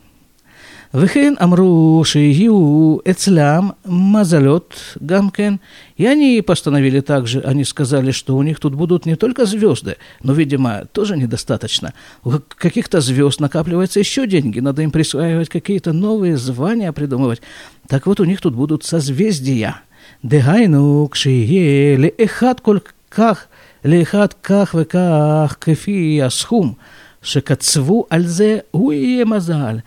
Вехен 0.96 1.38
амру 1.40 2.04
шиигиу 2.04 3.02
эцлям 3.06 3.76
мазалет 3.86 4.96
гамкен. 5.00 5.60
И 5.98 6.06
они 6.06 6.42
постановили 6.42 7.00
также, 7.00 7.42
они 7.42 7.64
сказали, 7.64 8.12
что 8.12 8.36
у 8.36 8.44
них 8.44 8.60
тут 8.60 8.76
будут 8.76 9.06
не 9.06 9.16
только 9.16 9.46
звезды, 9.46 9.98
но, 10.24 10.34
видимо, 10.34 10.86
тоже 10.92 11.16
недостаточно. 11.16 11.94
У 12.24 12.32
каких-то 12.58 13.02
звезд 13.02 13.40
накапливается 13.40 14.00
еще 14.00 14.28
деньги, 14.28 14.60
надо 14.60 14.82
им 14.82 14.92
присваивать 14.92 15.50
какие-то 15.50 15.94
новые 15.94 16.38
звания 16.38 16.92
придумывать. 16.92 17.42
Так 17.88 18.08
вот, 18.08 18.20
у 18.20 18.26
них 18.26 18.42
тут 18.42 18.56
будут 18.56 18.84
созвездия. 18.84 19.82
Дегайну 20.24 21.08
кшие 21.08 21.96
ле 21.96 22.14
эхат 22.18 22.62
кольках – 22.62 23.58
לאחד 23.86 24.34
כך 24.44 24.76
וכך 24.78 25.56
כפי 25.62 26.22
הסכום 26.24 26.74
שקצבו 27.22 28.06
על 28.10 28.26
זה, 28.26 28.60
הוא 28.72 28.94
יהיה 28.94 29.26
מזל. 29.26 29.78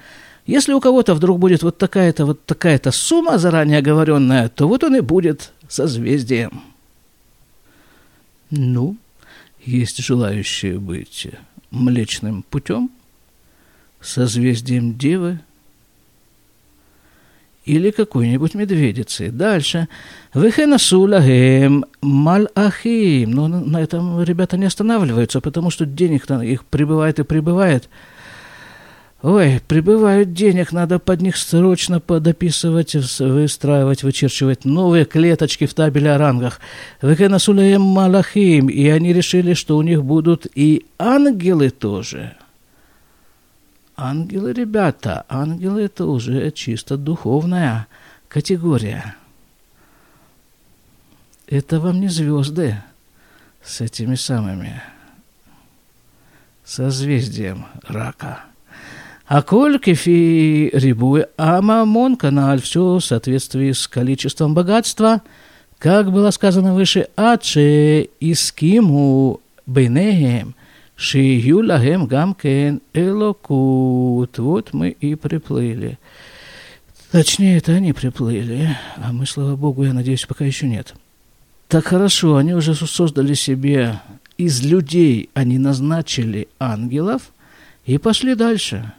Если 0.49 0.73
у 0.73 0.79
кого-то 0.79 1.13
вдруг 1.13 1.37
будет 1.37 1.61
вот 1.61 1.77
такая-то 1.77 2.25
вот 2.25 2.43
такая-то 2.43 2.91
сумма 2.91 3.37
заранее 3.37 3.77
оговоренная, 3.77 4.49
то 4.49 4.67
вот 4.67 4.83
он 4.83 4.95
и 4.95 5.01
будет 5.01 5.51
созвездием. 5.67 6.63
Ну, 8.49 8.97
есть 9.63 9.99
желающие 9.99 10.79
быть 10.79 11.27
млечным 11.69 12.43
путем, 12.49 12.89
созвездием 14.01 14.97
Девы, 14.97 15.39
или 17.65 17.91
какой-нибудь 17.91 18.55
медведицы. 18.55 19.29
Дальше. 19.29 19.87
Вехенасу 20.33 21.01
лагем 21.01 21.85
малахим. 22.01 23.29
Но 23.29 23.47
на 23.47 23.77
этом 23.83 24.23
ребята 24.23 24.57
не 24.57 24.65
останавливаются, 24.65 25.41
потому 25.41 25.69
что 25.69 25.85
денег-то 25.85 26.41
их 26.41 26.65
прибывает 26.65 27.19
и 27.19 27.23
прибывает. 27.23 27.87
Ой, 29.21 29.61
прибывают 29.67 30.33
денег, 30.33 30.71
надо 30.71 30.97
под 30.97 31.21
них 31.21 31.35
срочно 31.35 31.99
подописывать, 31.99 32.95
выстраивать, 33.19 34.03
вычерчивать 34.03 34.63
новые 34.63 35.03
клеточки 35.03 35.65
в 35.65 35.73
табеле 35.73 36.13
о 36.13 36.17
рангах. 36.17 36.61
Вехенасулаем 37.01 37.81
малахим. 37.81 38.69
И 38.69 38.87
они 38.87 39.11
решили, 39.11 39.53
что 39.53 39.77
у 39.77 39.81
них 39.81 40.03
будут 40.03 40.47
и 40.55 40.85
ангелы 40.97 41.69
тоже– 41.69 42.35
Ангелы, 44.01 44.53
ребята, 44.53 45.25
ангелы 45.27 45.81
это 45.81 46.05
уже 46.05 46.51
чисто 46.51 46.95
духовная 46.95 47.85
категория. 48.29 49.17
Это 51.47 51.81
вам 51.81 51.99
не 51.99 52.07
звезды 52.07 52.81
с 53.61 53.81
этими 53.81 54.15
самыми 54.15 54.81
созвездием 56.63 57.65
рака. 57.83 58.45
А 59.29 59.37
Аколь, 59.37 59.77
кефи, 59.77 60.71
рибуй, 60.73 61.27
амамон, 61.37 62.15
канал 62.15 62.57
все 62.57 62.95
в 62.95 63.01
соответствии 63.01 63.73
с 63.73 63.87
количеством 63.87 64.55
богатства. 64.55 65.21
Как 65.77 66.11
было 66.11 66.31
сказано 66.31 66.73
выше, 66.73 67.09
аче 67.15 68.09
искиму 68.19 69.39
бенеем, 69.67 70.55
шию 70.95 71.63
лагем 71.63 72.07
гамкен 72.07 72.81
элокут. 72.91 74.39
Вот 74.39 74.73
мы 74.73 74.89
и 74.89 75.13
приплыли. 75.13 75.99
Точнее, 77.11 77.57
это 77.57 77.73
они 77.73 77.93
приплыли, 77.93 78.75
а 78.97 79.13
мы, 79.13 79.27
слава 79.27 79.55
богу, 79.55 79.83
я 79.83 79.93
надеюсь, 79.93 80.25
пока 80.25 80.43
еще 80.43 80.67
нет. 80.67 80.95
Так 81.67 81.85
хорошо, 81.85 82.37
они 82.37 82.55
уже 82.55 82.73
создали 82.73 83.35
себе 83.35 83.99
из 84.39 84.65
людей, 84.65 85.29
они 85.35 85.59
назначили 85.59 86.47
ангелов 86.57 87.31
и 87.85 87.99
пошли 87.99 88.33
дальше– 88.33 88.91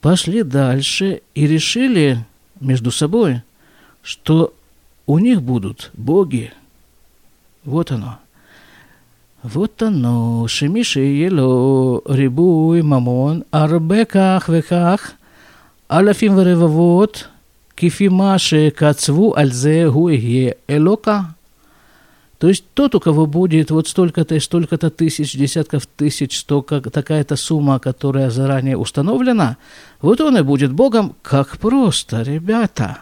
Пошли 0.00 0.42
дальше 0.42 1.22
и 1.34 1.46
решили 1.46 2.18
между 2.60 2.90
собой, 2.90 3.42
что 4.02 4.52
у 5.06 5.18
них 5.18 5.42
будут 5.42 5.90
боги. 5.94 6.52
Вот 7.64 7.92
оно – 7.92 8.22
вот 9.44 9.82
оно, 9.82 10.48
שמי 10.48 10.84
שיהיה 10.84 11.30
לו 11.30 12.00
ריבוי 12.08 12.82
ממון, 12.82 13.40
הרבה 13.52 14.04
כך 14.04 14.50
וכך, 14.52 15.12
אלפים 15.90 16.32
ורבבות, 16.36 17.26
כפי 17.76 18.08
מה 18.08 18.38
שקצבו 18.38 19.36
על 19.36 19.52
זה 19.52 19.84
הוא 19.84 20.10
יהיה 20.10 20.50
אלוקה. 20.70 21.20
то 22.39 22.49
есть 22.49 22.65
тот, 22.75 22.93
у 22.93 22.99
кого 22.99 23.25
будет 23.25 23.71
вот 23.71 23.87
столько-то 23.87 24.35
и 24.35 24.39
столько-то 24.39 24.91
тысяч, 24.91 25.33
десятков 25.33 25.87
тысяч, 25.87 26.37
столько, 26.37 26.81
такая-то 26.81 27.35
сумма, 27.35 27.79
которая 27.79 28.29
заранее 28.29 28.77
установлена, 28.77 29.57
вот 30.01 30.21
он 30.21 30.37
и 30.37 30.41
будет 30.43 30.71
Богом. 30.71 31.15
Как 31.23 31.57
просто, 31.57 32.21
ребята! 32.21 32.99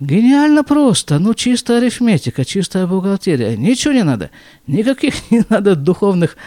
Гениально 0.00 0.64
просто, 0.64 1.18
ну 1.18 1.34
чистая 1.34 1.76
арифметика, 1.76 2.46
чистая 2.46 2.86
бухгалтерия. 2.86 3.54
Ничего 3.54 3.92
не 3.92 4.02
надо, 4.02 4.30
никаких 4.66 5.14
не 5.30 5.44
надо 5.50 5.76
духовных 5.76 6.38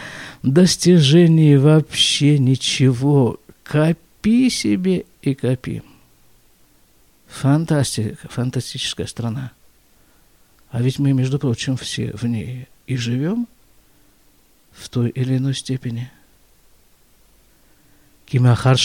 достижений, 0.42 1.56
вообще 1.56 2.36
ничего. 2.38 3.38
Копи 3.62 4.50
себе 4.50 5.04
и 5.22 5.34
копи. 5.34 5.82
Фантастика, 7.28 8.28
фантастическая 8.28 9.06
страна. 9.06 9.52
А 10.73 10.81
ведь 10.81 10.99
мы, 10.99 11.13
между 11.13 11.39
прочим, 11.39 11.77
все 11.77 12.11
в 12.13 12.23
ней 12.25 12.67
и 12.85 12.95
живем 12.95 13.47
в 14.71 14.89
той 14.89 15.09
или 15.09 15.37
иной 15.37 15.53
степени. 15.53 16.09
כי 18.25 18.39
מאחר 18.39 18.75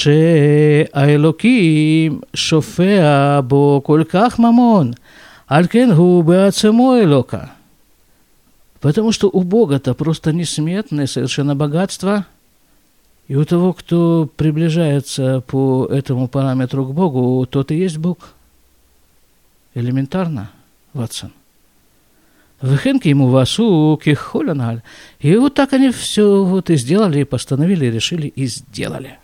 שהאלוקים 0.91 2.21
שופע 2.35 3.41
בו 3.41 3.81
כל 3.85 4.03
כך 4.09 4.39
ממון, 4.39 4.91
על 5.47 5.67
כן 5.67 5.91
הוא 5.91 6.25
בעצמו 6.25 6.97
אלוקה. 6.97 7.45
Потому 8.81 9.13
что 9.13 9.31
у 9.33 9.43
Бога-то 9.43 9.95
просто 9.95 10.33
несметное 10.33 11.07
совершенно 11.07 11.55
богатство, 11.57 12.27
и 13.29 13.35
у 13.35 13.45
того, 13.47 13.73
кто 13.73 14.29
приближается 14.37 15.41
по 15.47 15.87
этому 15.91 16.29
параметру 16.29 16.85
к 16.85 16.93
Богу, 16.93 17.47
тот 17.47 17.71
и 17.71 17.77
есть 17.77 17.97
Бог. 17.97 18.35
Элементарно, 19.75 20.51
Ватсон. 20.93 21.33
Вихенки 22.62 23.08
ему 23.08 23.30
васуки, 23.30 24.14
холянгаль. 24.14 24.82
И 25.20 25.34
вот 25.38 25.54
так 25.54 25.72
они 25.74 25.92
все 25.92 26.44
вот 26.44 26.70
и 26.70 26.76
сделали, 26.76 27.22
и 27.22 27.24
постановили, 27.24 27.86
и 27.86 27.92
решили, 27.92 28.28
и 28.28 28.48
сделали. 28.48 29.18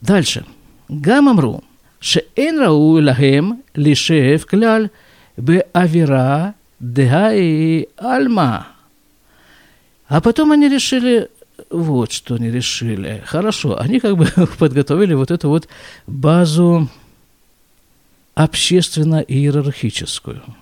Дальше. 0.00 0.44
Гамамру. 0.88 1.64
Шеэн 1.98 2.60
рау 2.60 3.00
лагем 3.00 3.62
лишев 3.74 4.46
кляль 4.46 4.90
бе 5.36 5.66
авира 5.72 6.54
дегай 6.78 7.88
альма. 7.96 8.68
А 10.06 10.20
потом 10.20 10.52
они 10.52 10.68
решили, 10.68 11.28
вот 11.70 12.12
что 12.12 12.34
они 12.34 12.50
решили. 12.50 13.22
Хорошо, 13.26 13.80
они 13.80 14.00
как 14.00 14.16
бы 14.16 14.26
подготовили 14.58 15.14
вот 15.14 15.32
эту 15.32 15.48
вот 15.48 15.66
базу 16.06 16.88
общественно-иерархическую– 18.36 20.42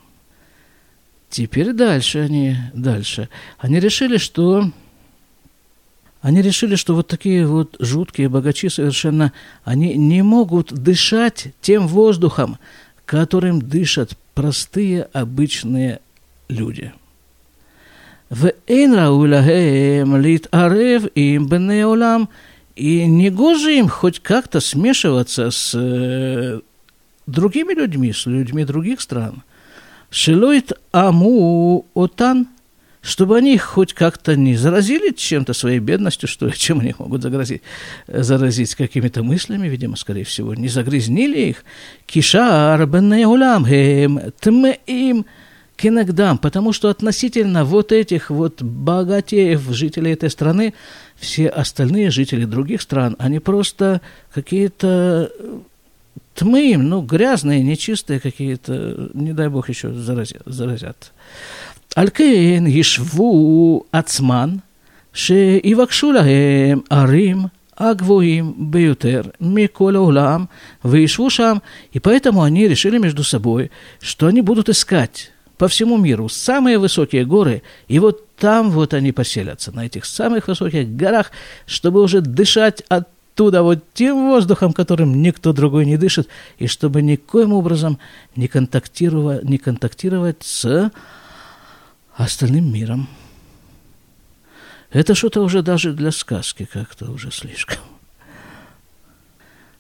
Теперь 1.32 1.72
дальше 1.72 2.18
они, 2.18 2.56
дальше. 2.74 3.30
Они 3.56 3.80
решили, 3.80 4.18
что 4.18 4.70
они 6.20 6.42
решили, 6.42 6.76
что 6.76 6.94
вот 6.94 7.08
такие 7.08 7.46
вот 7.46 7.74
жуткие 7.80 8.28
богачи 8.28 8.68
совершенно, 8.68 9.32
они 9.64 9.94
не 9.94 10.20
могут 10.20 10.74
дышать 10.74 11.54
тем 11.62 11.88
воздухом, 11.88 12.58
которым 13.06 13.62
дышат 13.62 14.10
простые 14.34 15.04
обычные 15.14 16.00
люди. 16.50 16.92
В 18.28 18.52
Эйнрауляхем 18.66 20.18
лит 20.18 20.48
арев 20.50 21.06
им 21.14 21.48
бенеолам, 21.48 22.28
и 22.76 23.06
не 23.06 23.30
гоже 23.30 23.78
им 23.78 23.88
хоть 23.88 24.20
как-то 24.20 24.60
смешиваться 24.60 25.50
с 25.50 25.72
э, 25.74 26.60
другими 27.26 27.72
людьми, 27.72 28.12
с 28.12 28.26
людьми 28.26 28.66
других 28.66 29.00
стран. 29.00 29.42
Шилойт 30.12 30.72
аму 30.92 31.84
отан– 31.94 32.46
чтобы 33.02 33.36
они 33.36 33.58
хоть 33.58 33.92
как-то 33.92 34.36
не 34.36 34.54
заразили 34.54 35.12
чем-то 35.12 35.52
своей 35.52 35.80
бедностью, 35.80 36.28
что 36.28 36.46
ли, 36.46 36.52
чем 36.56 36.80
они 36.80 36.94
могут 36.98 37.22
заразить, 37.22 37.62
заразить 38.06 38.74
какими-то 38.74 39.22
мыслями, 39.22 39.68
видимо, 39.68 39.96
скорее 39.96 40.24
всего, 40.24 40.54
не 40.54 40.68
загрязнили 40.68 41.40
их. 41.40 41.64
Кишар 42.06 42.86
бенеулам 42.86 43.66
хем 43.66 44.20
тмеим 44.40 45.26
кинагдам, 45.76 46.38
потому 46.38 46.72
что 46.72 46.90
относительно 46.90 47.64
вот 47.64 47.90
этих 47.90 48.30
вот 48.30 48.62
богатеев, 48.62 49.62
жителей 49.70 50.12
этой 50.12 50.30
страны, 50.30 50.74
все 51.16 51.48
остальные 51.48 52.10
жители 52.10 52.44
других 52.44 52.82
стран, 52.82 53.16
они 53.18 53.40
просто 53.40 54.00
какие-то 54.32 55.32
тмы, 56.34 56.76
ну, 56.76 57.02
грязные, 57.02 57.62
нечистые 57.62 58.20
какие-то, 58.20 59.10
не 59.14 59.32
дай 59.32 59.48
бог 59.48 59.68
еще 59.68 59.92
заразят. 59.92 61.12
Алькейн 61.94 62.66
ешву 62.66 63.86
ацман, 63.90 64.62
ше 65.12 65.60
ивакшулахем 65.62 66.84
арим 66.90 67.50
агвуим 67.76 68.54
беютер 68.70 69.32
миколя 69.40 70.00
улам, 70.00 70.48
выешву 70.82 71.30
шам. 71.30 71.62
И 71.92 71.98
поэтому 71.98 72.42
они 72.42 72.68
решили 72.68 72.98
между 72.98 73.24
собой, 73.24 73.70
что 74.00 74.26
они 74.26 74.40
будут 74.40 74.68
искать 74.68 75.32
по 75.58 75.68
всему 75.68 75.96
миру 75.96 76.28
самые 76.28 76.78
высокие 76.78 77.24
горы, 77.24 77.62
и 77.88 77.98
вот 77.98 78.34
там 78.36 78.70
вот 78.70 78.94
они 78.94 79.12
поселятся, 79.12 79.70
на 79.70 79.86
этих 79.86 80.04
самых 80.04 80.48
высоких 80.48 80.96
горах, 80.96 81.30
чтобы 81.66 82.02
уже 82.02 82.20
дышать 82.20 82.82
от 82.88 83.08
оттуда 83.32 83.62
вот 83.62 83.84
тем 83.94 84.28
воздухом, 84.28 84.72
которым 84.72 85.22
никто 85.22 85.52
другой 85.52 85.86
не 85.86 85.96
дышит, 85.96 86.28
и 86.58 86.66
чтобы 86.66 87.02
никоим 87.02 87.52
образом 87.52 87.98
не 88.36 88.46
контактировать, 88.48 89.44
не 89.44 89.58
контактировать 89.58 90.42
с 90.42 90.90
остальным 92.14 92.72
миром. 92.72 93.08
Это 94.90 95.14
что-то 95.14 95.40
уже 95.42 95.62
даже 95.62 95.92
для 95.94 96.12
сказки 96.12 96.68
как-то 96.70 97.10
уже 97.10 97.30
слишком. 97.30 97.78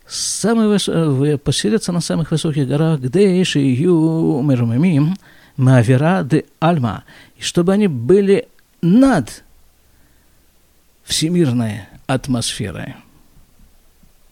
Самые 0.06 0.68
выс... 0.68 0.88
поселятся 1.40 1.92
на 1.92 2.00
самых 2.00 2.30
высоких 2.30 2.66
горах, 2.66 3.00
где 3.00 3.38
еще 3.38 3.60
ю 3.60 4.42
мерумимим, 4.42 5.16
мавера 5.56 6.22
де 6.22 6.46
альма, 6.60 7.04
и 7.36 7.42
чтобы 7.42 7.72
они 7.74 7.88
были 7.88 8.48
над 8.80 9.44
всемирной 11.04 11.82
атмосферой. 12.06 12.94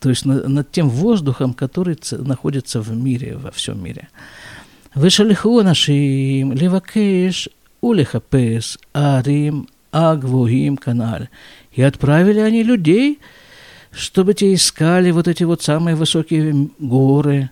То 0.00 0.08
есть 0.08 0.24
над, 0.24 0.48
над 0.48 0.72
тем 0.72 0.88
воздухом, 0.88 1.54
который 1.54 1.96
находится 2.10 2.80
в 2.80 2.90
мире, 2.96 3.36
во 3.36 3.50
всем 3.50 3.82
мире. 3.84 4.08
Вышалиху 4.94 5.62
нашим 5.62 6.52
левакеш 6.52 7.48
улехапес 7.80 8.78
арим 8.94 9.68
агвуим 9.92 10.76
канал. 10.76 11.28
И 11.72 11.82
отправили 11.82 12.40
они 12.40 12.62
людей, 12.62 13.20
чтобы 13.92 14.34
те 14.34 14.54
искали 14.54 15.10
вот 15.10 15.28
эти 15.28 15.44
вот 15.44 15.62
самые 15.62 15.96
высокие 15.96 16.68
горы, 16.78 17.50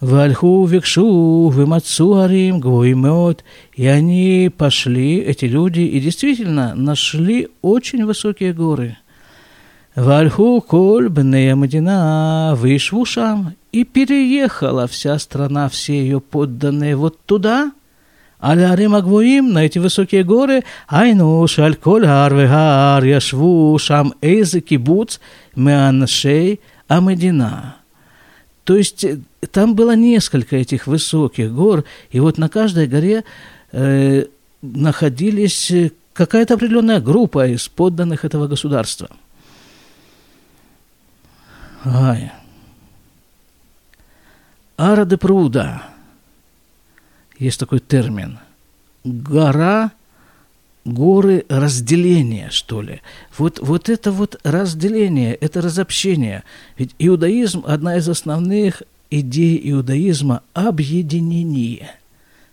Вальху 0.00 0.64
викшу, 0.64 1.48
вымацу 1.48 2.14
арим, 2.20 2.58
гвуймет. 2.58 3.44
И 3.74 3.86
они 3.86 4.50
пошли, 4.56 5.18
эти 5.18 5.44
люди, 5.44 5.80
и 5.80 6.00
действительно 6.00 6.74
нашли 6.74 7.48
очень 7.60 8.06
высокие 8.06 8.54
горы. 8.54 8.96
Вальху 10.00 10.62
коль 10.62 11.10
бнея 11.10 11.54
Мадина 11.56 12.54
вышву 12.56 13.04
шам, 13.04 13.54
и 13.70 13.84
переехала 13.84 14.86
вся 14.86 15.18
страна, 15.18 15.68
все 15.68 15.92
ее 15.92 16.20
подданные 16.20 16.96
вот 16.96 17.18
туда, 17.26 17.72
аля 18.42 18.74
Римагвуим, 18.74 19.52
на 19.52 19.66
эти 19.66 19.78
высокие 19.78 20.24
горы, 20.24 20.64
айну 20.88 21.46
шальколь 21.46 22.06
арвегар 22.06 23.04
яшву 23.04 23.76
шам 23.78 24.14
эйзы 24.22 24.60
кибуц 24.60 25.20
меаншей 25.54 26.60
амедина. 26.88 27.76
То 28.64 28.76
есть 28.76 29.04
э, 29.04 29.18
там 29.52 29.74
было 29.74 29.94
несколько 29.96 30.56
этих 30.56 30.86
высоких 30.86 31.52
гор, 31.52 31.84
и 32.10 32.20
вот 32.20 32.38
на 32.38 32.48
каждой 32.48 32.86
горе 32.86 33.24
э, 33.72 34.24
находились 34.62 35.70
э, 35.70 35.90
какая-то 36.14 36.54
определенная 36.54 37.00
группа 37.00 37.48
из 37.48 37.68
подданных 37.68 38.24
этого 38.24 38.46
государства– 38.46 39.10
Ай. 41.84 42.32
Ара 44.76 45.04
де 45.04 45.16
Пруда– 45.16 45.82
есть 47.40 47.58
такой 47.58 47.80
термин. 47.80 48.38
Гора, 49.02 49.92
горы 50.84 51.46
разделения, 51.48 52.50
что 52.50 52.82
ли. 52.82 53.00
Вот, 53.36 53.58
вот 53.60 53.88
это 53.88 54.12
вот 54.12 54.38
разделение, 54.44 55.34
это 55.34 55.62
разобщение. 55.62 56.44
Ведь 56.76 56.94
иудаизм, 56.98 57.64
одна 57.66 57.96
из 57.96 58.08
основных 58.08 58.82
идей 59.10 59.58
иудаизма– 59.64 60.42
объединение 60.52 61.92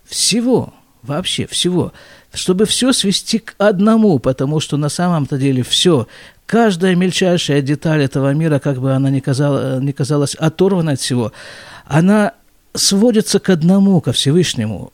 всего, 0.06 0.74
вообще 1.04 1.48
всего, 1.48 1.94
чтобы 2.34 2.66
все 2.66 2.94
свести 2.94 3.40
к 3.40 3.56
одному, 3.58 4.20
потому 4.20 4.60
что 4.60 4.78
на 4.78 4.90
самом-то 4.90 5.38
деле 5.38 5.64
все, 5.64 6.08
каждая 6.46 6.96
мельчайшая 6.96 7.62
деталь 7.62 8.04
этого 8.04 8.34
мира, 8.34 8.60
как 8.60 8.80
бы 8.80 8.94
она 8.94 9.10
ни, 9.10 9.20
казала, 9.20 9.80
ни 9.80 9.92
казалась 9.92 10.36
оторвана 10.36 10.94
от 10.94 11.00
всего, 11.00 11.32
она 11.86 12.34
сводится 12.74 13.40
к 13.40 13.50
одному, 13.50 14.02
ко 14.02 14.12
Всевышнему. 14.12 14.92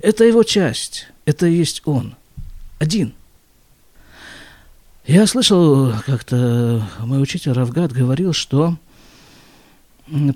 Это 0.00 0.24
его 0.24 0.42
часть, 0.42 1.08
это 1.24 1.46
и 1.46 1.54
есть 1.54 1.82
он. 1.84 2.14
Один. 2.78 3.12
Я 5.06 5.26
слышал, 5.26 5.92
как-то 6.06 6.86
мой 7.00 7.22
учитель 7.22 7.52
Равгат 7.52 7.92
говорил, 7.92 8.32
что 8.32 8.76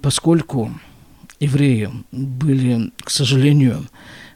поскольку 0.01 0.73
евреи 1.41 1.91
были, 2.11 2.91
к 3.03 3.11
сожалению, 3.11 3.85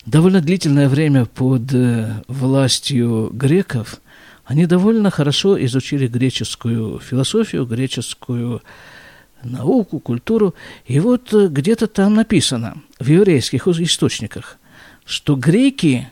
довольно 0.07 0.41
длительное 0.41 0.89
время 0.89 1.27
под 1.27 1.75
э, 1.75 2.23
властью 2.29 3.31
греков, 3.33 4.01
они 4.45 4.67
довольно 4.67 5.11
хорошо 5.11 5.63
изучили 5.65 6.07
греческую 6.07 7.01
философию, 7.01 7.67
греческую 7.67 8.63
науку, 9.43 9.99
культуру. 9.99 10.55
И 10.87 11.01
вот 11.01 11.35
э, 11.35 11.49
где-то 11.49 11.89
там 11.89 12.15
написано, 12.15 12.77
в 12.99 13.09
еврейских 13.09 13.67
источниках, 13.67 14.59
что 15.05 15.35
греки 15.35 16.09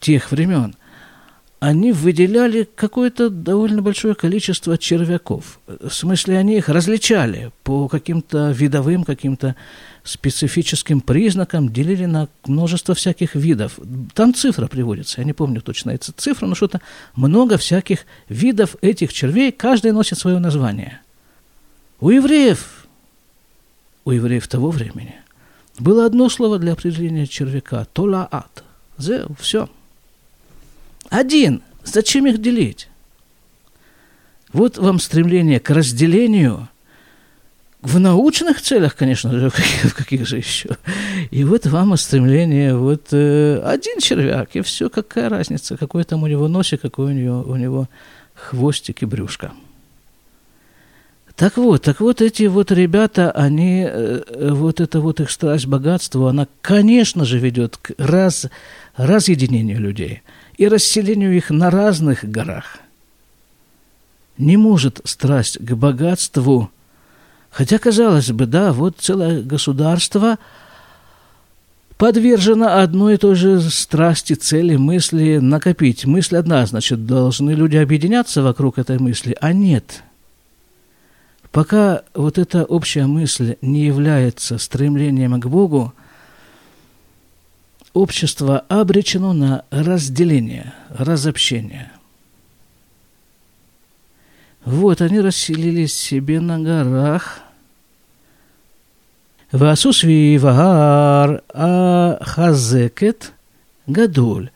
тех 0.00 0.32
времен, 0.32 0.74
они 1.60 1.92
выделяли 1.92 2.68
какое-то 2.74 3.30
довольно 3.30 3.80
большое 3.80 4.14
количество 4.14 4.76
червяков. 4.76 5.60
В 5.66 5.90
смысле, 5.90 6.36
они 6.36 6.58
их 6.58 6.68
различали 6.68 7.52
по 7.62 7.88
каким-то 7.88 8.50
видовым, 8.50 9.04
каким-то 9.04 9.56
специфическим 10.04 11.00
признакам, 11.00 11.72
делили 11.72 12.04
на 12.04 12.28
множество 12.46 12.94
всяких 12.94 13.34
видов. 13.34 13.78
Там 14.14 14.34
цифра 14.34 14.66
приводится, 14.66 15.22
я 15.22 15.24
не 15.24 15.32
помню 15.32 15.62
точно 15.62 15.90
эту 15.90 16.12
цифру, 16.12 16.46
но 16.46 16.54
что-то 16.54 16.82
много 17.16 17.56
всяких 17.56 18.00
видов 18.28 18.76
этих 18.82 19.12
червей, 19.12 19.50
каждый 19.50 19.92
носит 19.92 20.18
свое 20.18 20.38
название. 20.38 21.00
У 22.00 22.10
евреев, 22.10 22.86
у 24.04 24.10
евреев 24.10 24.46
того 24.46 24.70
времени, 24.70 25.14
было 25.78 26.04
одно 26.04 26.28
слово 26.28 26.58
для 26.58 26.74
определения 26.74 27.26
червяка– 27.26 27.84
толаат. 27.92 28.62
Все. 29.40 29.68
Один. 31.08 31.62
Зачем 31.82 32.26
их 32.26 32.40
делить? 32.40 32.88
Вот 34.52 34.78
вам 34.78 35.00
стремление 35.00 35.58
к 35.60 35.70
разделению 35.70 36.68
в 37.84 38.00
научных 38.00 38.62
целях, 38.62 38.96
конечно 38.96 39.30
же, 39.38 39.50
в 39.84 39.94
каких, 39.94 40.26
же 40.26 40.38
еще. 40.38 40.76
И 41.30 41.44
вот 41.44 41.66
вам 41.66 41.96
стремление, 41.96 42.74
вот 42.76 43.08
э, 43.12 43.60
один 43.64 44.00
червяк, 44.00 44.56
и 44.56 44.62
все, 44.62 44.88
какая 44.88 45.28
разница, 45.28 45.76
какой 45.76 46.04
там 46.04 46.22
у 46.22 46.26
него 46.26 46.48
носик, 46.48 46.80
какой 46.80 47.06
у 47.06 47.12
него, 47.12 47.42
у 47.42 47.56
него 47.56 47.88
хвостик 48.34 49.02
и 49.02 49.06
брюшко. 49.06 49.52
Так 51.36 51.56
вот, 51.56 51.82
так 51.82 52.00
вот 52.00 52.22
эти 52.22 52.44
вот 52.44 52.72
ребята, 52.72 53.30
они, 53.32 53.84
э, 53.86 54.50
вот 54.52 54.80
это 54.80 55.00
вот 55.00 55.20
их 55.20 55.30
страсть 55.30 55.66
богатства, 55.66 56.30
она, 56.30 56.48
конечно 56.62 57.24
же, 57.24 57.38
ведет 57.38 57.76
к 57.76 57.92
раз, 57.98 58.46
разъединению 58.96 59.80
людей 59.80 60.22
и 60.56 60.68
расселению 60.68 61.36
их 61.36 61.50
на 61.50 61.70
разных 61.70 62.24
горах. 62.24 62.78
Не 64.38 64.56
может 64.56 65.00
страсть 65.04 65.58
к 65.58 65.74
богатству, 65.74 66.70
хотя, 67.54 67.78
казалось 67.78 68.30
бы, 68.30 68.46
да, 68.46 68.72
вот 68.72 68.96
целое 68.98 69.40
государство 69.40 70.38
подвержено 71.96 72.80
одной 72.80 73.14
и 73.14 73.16
той 73.16 73.34
же 73.34 73.60
страсти, 73.62 74.34
цели, 74.34 74.76
мысли 74.76 75.38
накопить. 75.38 76.04
Мысль 76.04 76.36
одна, 76.36 76.66
значит, 76.66 77.06
должны 77.06 77.52
люди 77.52 77.76
объединяться 77.76 78.42
вокруг 78.42 78.78
этой 78.78 78.98
мысли, 78.98 79.36
а 79.40 79.52
нет– 79.52 80.02
Пока 81.54 82.02
вот 82.14 82.36
эта 82.36 82.64
общая 82.64 83.06
мысль 83.06 83.54
не 83.62 83.84
является 83.86 84.58
стремлением 84.58 85.40
к 85.40 85.46
Богу, 85.46 85.94
общество 87.92 88.58
обречено 88.68 89.32
на 89.32 89.64
разделение, 89.70 90.74
разобщение. 90.90 91.92
Вот 94.64 95.02
они 95.02 95.20
расселились 95.20 95.94
себе 95.94 96.40
на 96.40 96.58
горах. 96.58 97.40
Васусви 99.52 100.38
вагар 100.38 101.42
ахазекет 101.52 103.32
гадуль. 103.86 104.50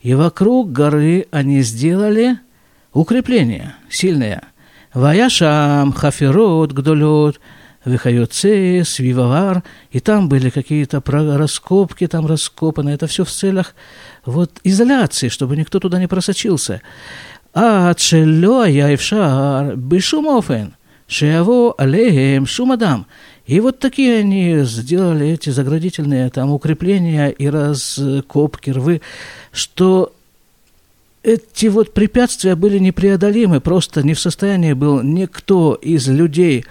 И 0.00 0.14
вокруг 0.14 0.72
горы 0.72 1.26
они 1.30 1.62
сделали 1.62 2.38
укрепление 2.92 3.76
сильное. 3.88 4.42
Ваяшам 4.92 5.92
хаферот 5.92 6.72
гдолет 6.72 7.40
вихайоце 7.84 8.82
свивавар. 8.84 9.62
И 9.92 10.00
там 10.00 10.28
были 10.28 10.50
какие-то 10.50 11.00
раскопки, 11.06 12.08
там 12.08 12.26
раскопано. 12.26 12.88
Это 12.88 13.06
все 13.06 13.24
в 13.24 13.30
целях 13.30 13.76
вот 14.26 14.50
изоляции, 14.64 15.28
чтобы 15.28 15.56
никто 15.56 15.78
туда 15.78 16.00
не 16.00 16.08
просочился. 16.08 16.82
עד 17.53 17.99
שלא 17.99 18.63
היה 18.63 18.93
אפשר 18.93 19.61
בשום 19.75 20.25
אופן 20.25 20.65
שיבוא 21.07 21.73
עליהם 21.77 22.45
שום 22.45 22.71
אדם. 22.71 23.01
И 23.47 23.61
вот 23.61 23.79
такие 23.79 24.19
они 24.19 24.63
сделали 24.63 25.29
эти 25.29 25.49
заградительные 25.49 26.29
там 26.29 26.51
укрепления 26.51 27.29
и 27.29 27.47
раскопки, 27.47 28.71
рвы, 28.71 29.01
что 29.53 30.11
эти 31.23 31.67
вот 31.67 31.93
препятствия 31.93 32.55
были 32.55 32.77
непреодолимы, 32.77 33.61
просто 33.61 34.03
не 34.03 34.13
в 34.13 34.19
состоянии 34.19 34.73
был 34.73 35.01
никто 35.01 35.75
из 35.75 36.09
людей, 36.09 36.65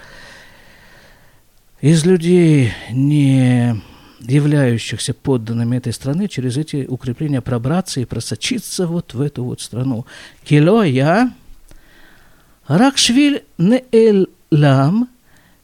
из 1.81 2.05
людей, 2.05 2.73
не 2.91 3.81
являющихся 4.22 5.14
подданными 5.14 5.76
этой 5.76 5.92
страны, 5.92 6.28
через 6.28 6.56
эти 6.56 6.86
укрепления 6.88 7.40
пробраться 7.40 8.00
и 8.00 8.04
просочиться 8.04 8.86
вот 8.86 9.14
в 9.14 9.20
эту 9.20 9.44
вот 9.44 9.60
страну. 9.60 10.06
Кило 10.44 10.82
я 10.82 11.32
ракшвиль 12.66 13.44
не 13.58 13.84
эль 13.92 14.28
лам, 14.50 15.08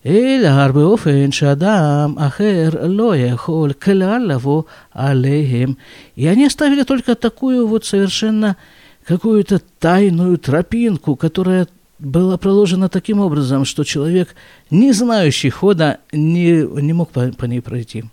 эль 0.02 0.46
арбеоф 0.46 1.06
шадам 1.32 2.18
ахер 2.18 2.80
лоя 2.82 3.36
холь 3.36 3.74
клялаво 3.74 4.66
алейхем. 4.92 5.78
И 6.16 6.26
они 6.26 6.46
оставили 6.46 6.82
только 6.82 7.14
такую 7.14 7.66
вот 7.66 7.84
совершенно 7.84 8.56
какую-то 9.04 9.60
тайную 9.78 10.36
тропинку, 10.38 11.16
которая 11.16 11.66
была 11.98 12.36
проложена 12.36 12.88
таким 12.88 13.20
образом, 13.20 13.64
что 13.64 13.82
человек, 13.82 14.34
не 14.70 14.92
знающий 14.92 15.50
хода, 15.50 15.98
не, 16.12 16.62
не 16.80 16.92
мог 16.92 17.10
по, 17.10 17.28
по 17.32 17.46
ней 17.46 17.60
пройти. 17.60 18.04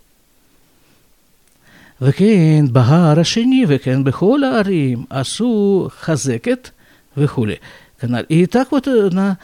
וכן 2.01 2.65
בהר 2.73 3.21
השני 3.21 3.65
וכן 3.69 4.05
בכל 4.05 4.45
הערים 4.45 5.05
עשו 5.11 5.89
חזקת 6.01 6.71
וכולי. 7.17 7.57
И 8.29 8.47
так 8.47 8.73
вот 8.73 8.87
на 8.87 9.37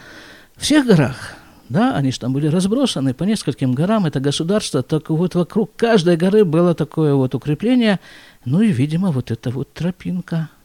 всех 0.56 0.86
горах, 0.86 1.34
да, 1.68 1.94
они 1.94 2.10
же 2.10 2.20
там 2.20 2.32
были 2.32 2.46
разбросаны 2.46 3.12
по 3.12 3.24
нескольким 3.24 3.74
горам, 3.74 4.06
это 4.06 4.18
государство, 4.18 4.82
так 4.82 5.10
вот 5.10 5.34
вокруг 5.34 5.76
каждой 5.76 6.16
горы 6.16 6.46
было 6.46 6.74
такое 6.74 7.14
вот 7.14 7.34
укрепление, 7.34 8.00
ну 8.46 8.62
и, 8.62 8.68
видимо, 8.68 9.10
вот 9.10 9.30
эта 9.30 9.50
вот 9.50 9.74
тропинка – 9.74 10.56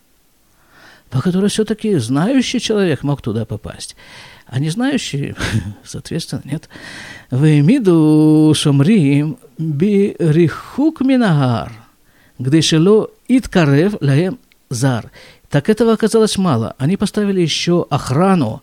по 1.11 1.21
которой 1.21 1.49
все-таки 1.49 1.97
знающий 1.97 2.61
человек 2.61 3.03
мог 3.03 3.23
туда 3.23 3.45
попасть. 3.45 3.97
А 4.47 4.59
не 4.59 4.71
знающий, 4.71 5.35
соответственно, 5.85 6.43
нет. 6.45 6.69
Веймиду 7.31 8.53
шомрим 8.55 9.39
рихук 9.59 11.01
минагар, 11.01 11.73
где 12.39 12.63
шело 12.63 13.11
иткарев 13.29 13.97
лаем 14.01 14.39
зар. 14.71 15.11
Так 15.51 15.69
этого 15.69 15.93
оказалось 15.93 16.39
мало. 16.39 16.75
Они 16.79 16.97
поставили 16.97 17.41
еще 17.41 17.87
охрану 17.91 18.63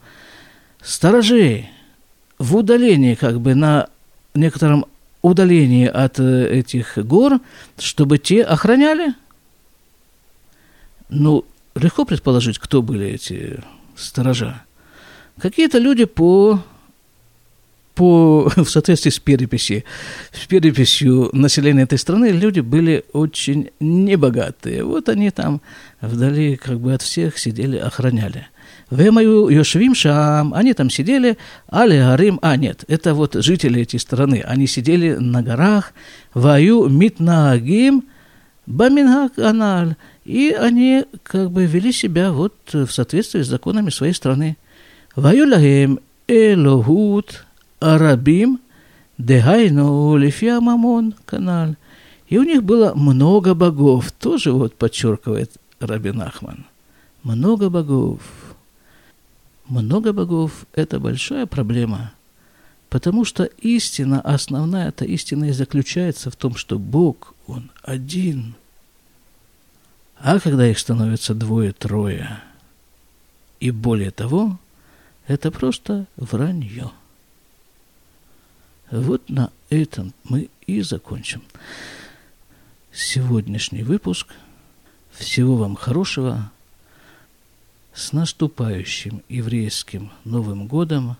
сторожей 0.81 1.69
в 2.37 2.55
удалении, 2.55 3.15
как 3.15 3.39
бы 3.39 3.55
на 3.55 3.87
некотором 4.33 4.85
удалении 5.21 5.87
от 5.87 6.19
э, 6.19 6.59
этих 6.59 6.97
гор, 6.97 7.39
чтобы 7.77 8.17
те 8.17 8.43
охраняли. 8.43 9.13
Ну, 11.09 11.45
легко 11.75 12.05
предположить, 12.05 12.59
кто 12.59 12.81
были 12.81 13.07
эти 13.07 13.59
сторожа. 13.95 14.63
Какие-то 15.39 15.79
люди 15.79 16.05
по, 16.05 16.63
по, 17.95 18.51
в 18.55 18.65
соответствии 18.65 19.11
с 19.11 19.19
переписью, 19.19 19.83
с 20.31 20.45
переписью 20.45 21.29
населения 21.33 21.83
этой 21.83 21.97
страны, 21.97 22.27
люди 22.31 22.59
были 22.59 23.03
очень 23.13 23.71
небогатые. 23.79 24.83
Вот 24.83 25.09
они 25.09 25.31
там 25.31 25.61
вдали 26.01 26.55
как 26.55 26.79
бы 26.79 26.93
от 26.93 27.01
всех 27.01 27.37
сидели, 27.37 27.77
охраняли. 27.77 28.47
Вемаю 28.91 29.49
Йошвим 29.49 29.95
Шам, 29.95 30.53
они 30.53 30.73
там 30.73 30.89
сидели, 30.89 31.37
Али 31.67 31.97
Гарим, 31.97 32.37
а 32.43 32.55
нет, 32.57 32.83
это 32.87 33.15
вот 33.15 33.33
жители 33.33 33.81
этой 33.81 33.99
страны, 33.99 34.43
они 34.45 34.67
сидели 34.67 35.13
на 35.15 35.41
горах, 35.41 35.93
Ваю 36.35 36.87
Митнагим, 36.89 38.03
Бамингак 38.67 39.39
Аналь, 39.39 39.95
и 40.25 40.51
они 40.51 41.05
как 41.23 41.51
бы 41.51 41.65
вели 41.65 41.91
себя 41.91 42.31
вот 42.31 42.53
в 42.71 42.87
соответствии 42.87 43.41
с 43.41 43.47
законами 43.47 43.89
своей 43.89 44.13
страны. 44.13 44.57
Ваюлахем 45.15 45.99
элохут 46.27 47.45
арабим 47.79 48.59
дехайну 49.17 50.15
лифия 50.17 50.59
мамон 50.59 51.15
канал. 51.25 51.75
И 52.27 52.37
у 52.37 52.43
них 52.43 52.63
было 52.63 52.93
много 52.95 53.53
богов, 53.53 54.11
тоже 54.11 54.51
вот 54.51 54.75
подчеркивает 54.75 55.51
Рабин 55.79 56.21
Ахман. 56.21 56.65
Много 57.21 57.69
богов. 57.69 58.21
Много 59.67 60.13
богов– 60.13 60.65
это 60.73 60.99
большая 60.99 61.45
проблема, 61.45 62.13
потому 62.89 63.23
что 63.23 63.45
истина, 63.45 64.19
основная 64.19 64.89
эта 64.89 65.05
истина 65.05 65.45
и 65.45 65.51
заключается 65.51 66.29
в 66.31 66.35
том, 66.35 66.55
что 66.55 66.77
Бог, 66.77 67.33
Он 67.47 67.71
один. 67.81 68.55
А 70.25 70.39
когда 70.39 70.65
их 70.65 70.79
становится 70.79 71.35
двое-трое, 71.35 72.39
и 73.59 73.71
более 73.71 74.09
того, 74.09 74.57
это 75.27 75.51
просто 75.51 76.05
вранье. 76.15 76.91
Вот 78.89 79.27
на 79.27 79.51
этом 79.69 80.13
мы 80.23 80.49
и 80.65 80.81
закончим 80.81 81.43
сегодняшний 82.93 83.83
выпуск. 83.83 84.27
Всего 85.11 85.57
вам 85.57 85.75
хорошего. 85.75 86.53
С 87.93 88.13
наступающим 88.13 89.23
еврейским 89.27 90.09
Новым 90.23 90.67
годом, 90.67 91.17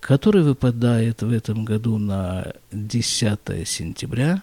который 0.00 0.42
выпадает 0.42 1.20
в 1.20 1.30
этом 1.30 1.66
году 1.66 1.98
на 1.98 2.54
10 2.72 3.68
сентября. 3.68 4.42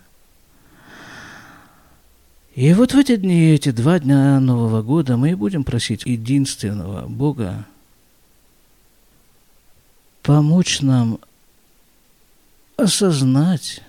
И 2.55 2.73
вот 2.73 2.93
в 2.93 2.97
эти 2.97 3.17
дни, 3.17 3.51
эти 3.51 3.71
два 3.71 3.99
дня 3.99 4.39
Нового 4.39 4.81
года 4.81 5.17
мы 5.17 5.35
будем 5.35 5.65
просить 5.65 6.05
единственного 6.05 7.05
Бога 7.05 7.65
помочь 10.23 10.79
нам 10.79 11.19
осознать, 12.77 13.83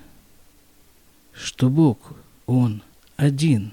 что 1.33 1.71
Бог– 1.71 2.15
он 2.47 2.83
один. 3.17 3.73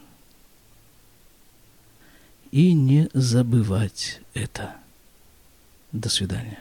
И 2.51 2.73
не 2.73 3.09
забывать 3.13 4.21
это. 4.35 4.75
До 5.91 6.07
свидания. 6.07 6.59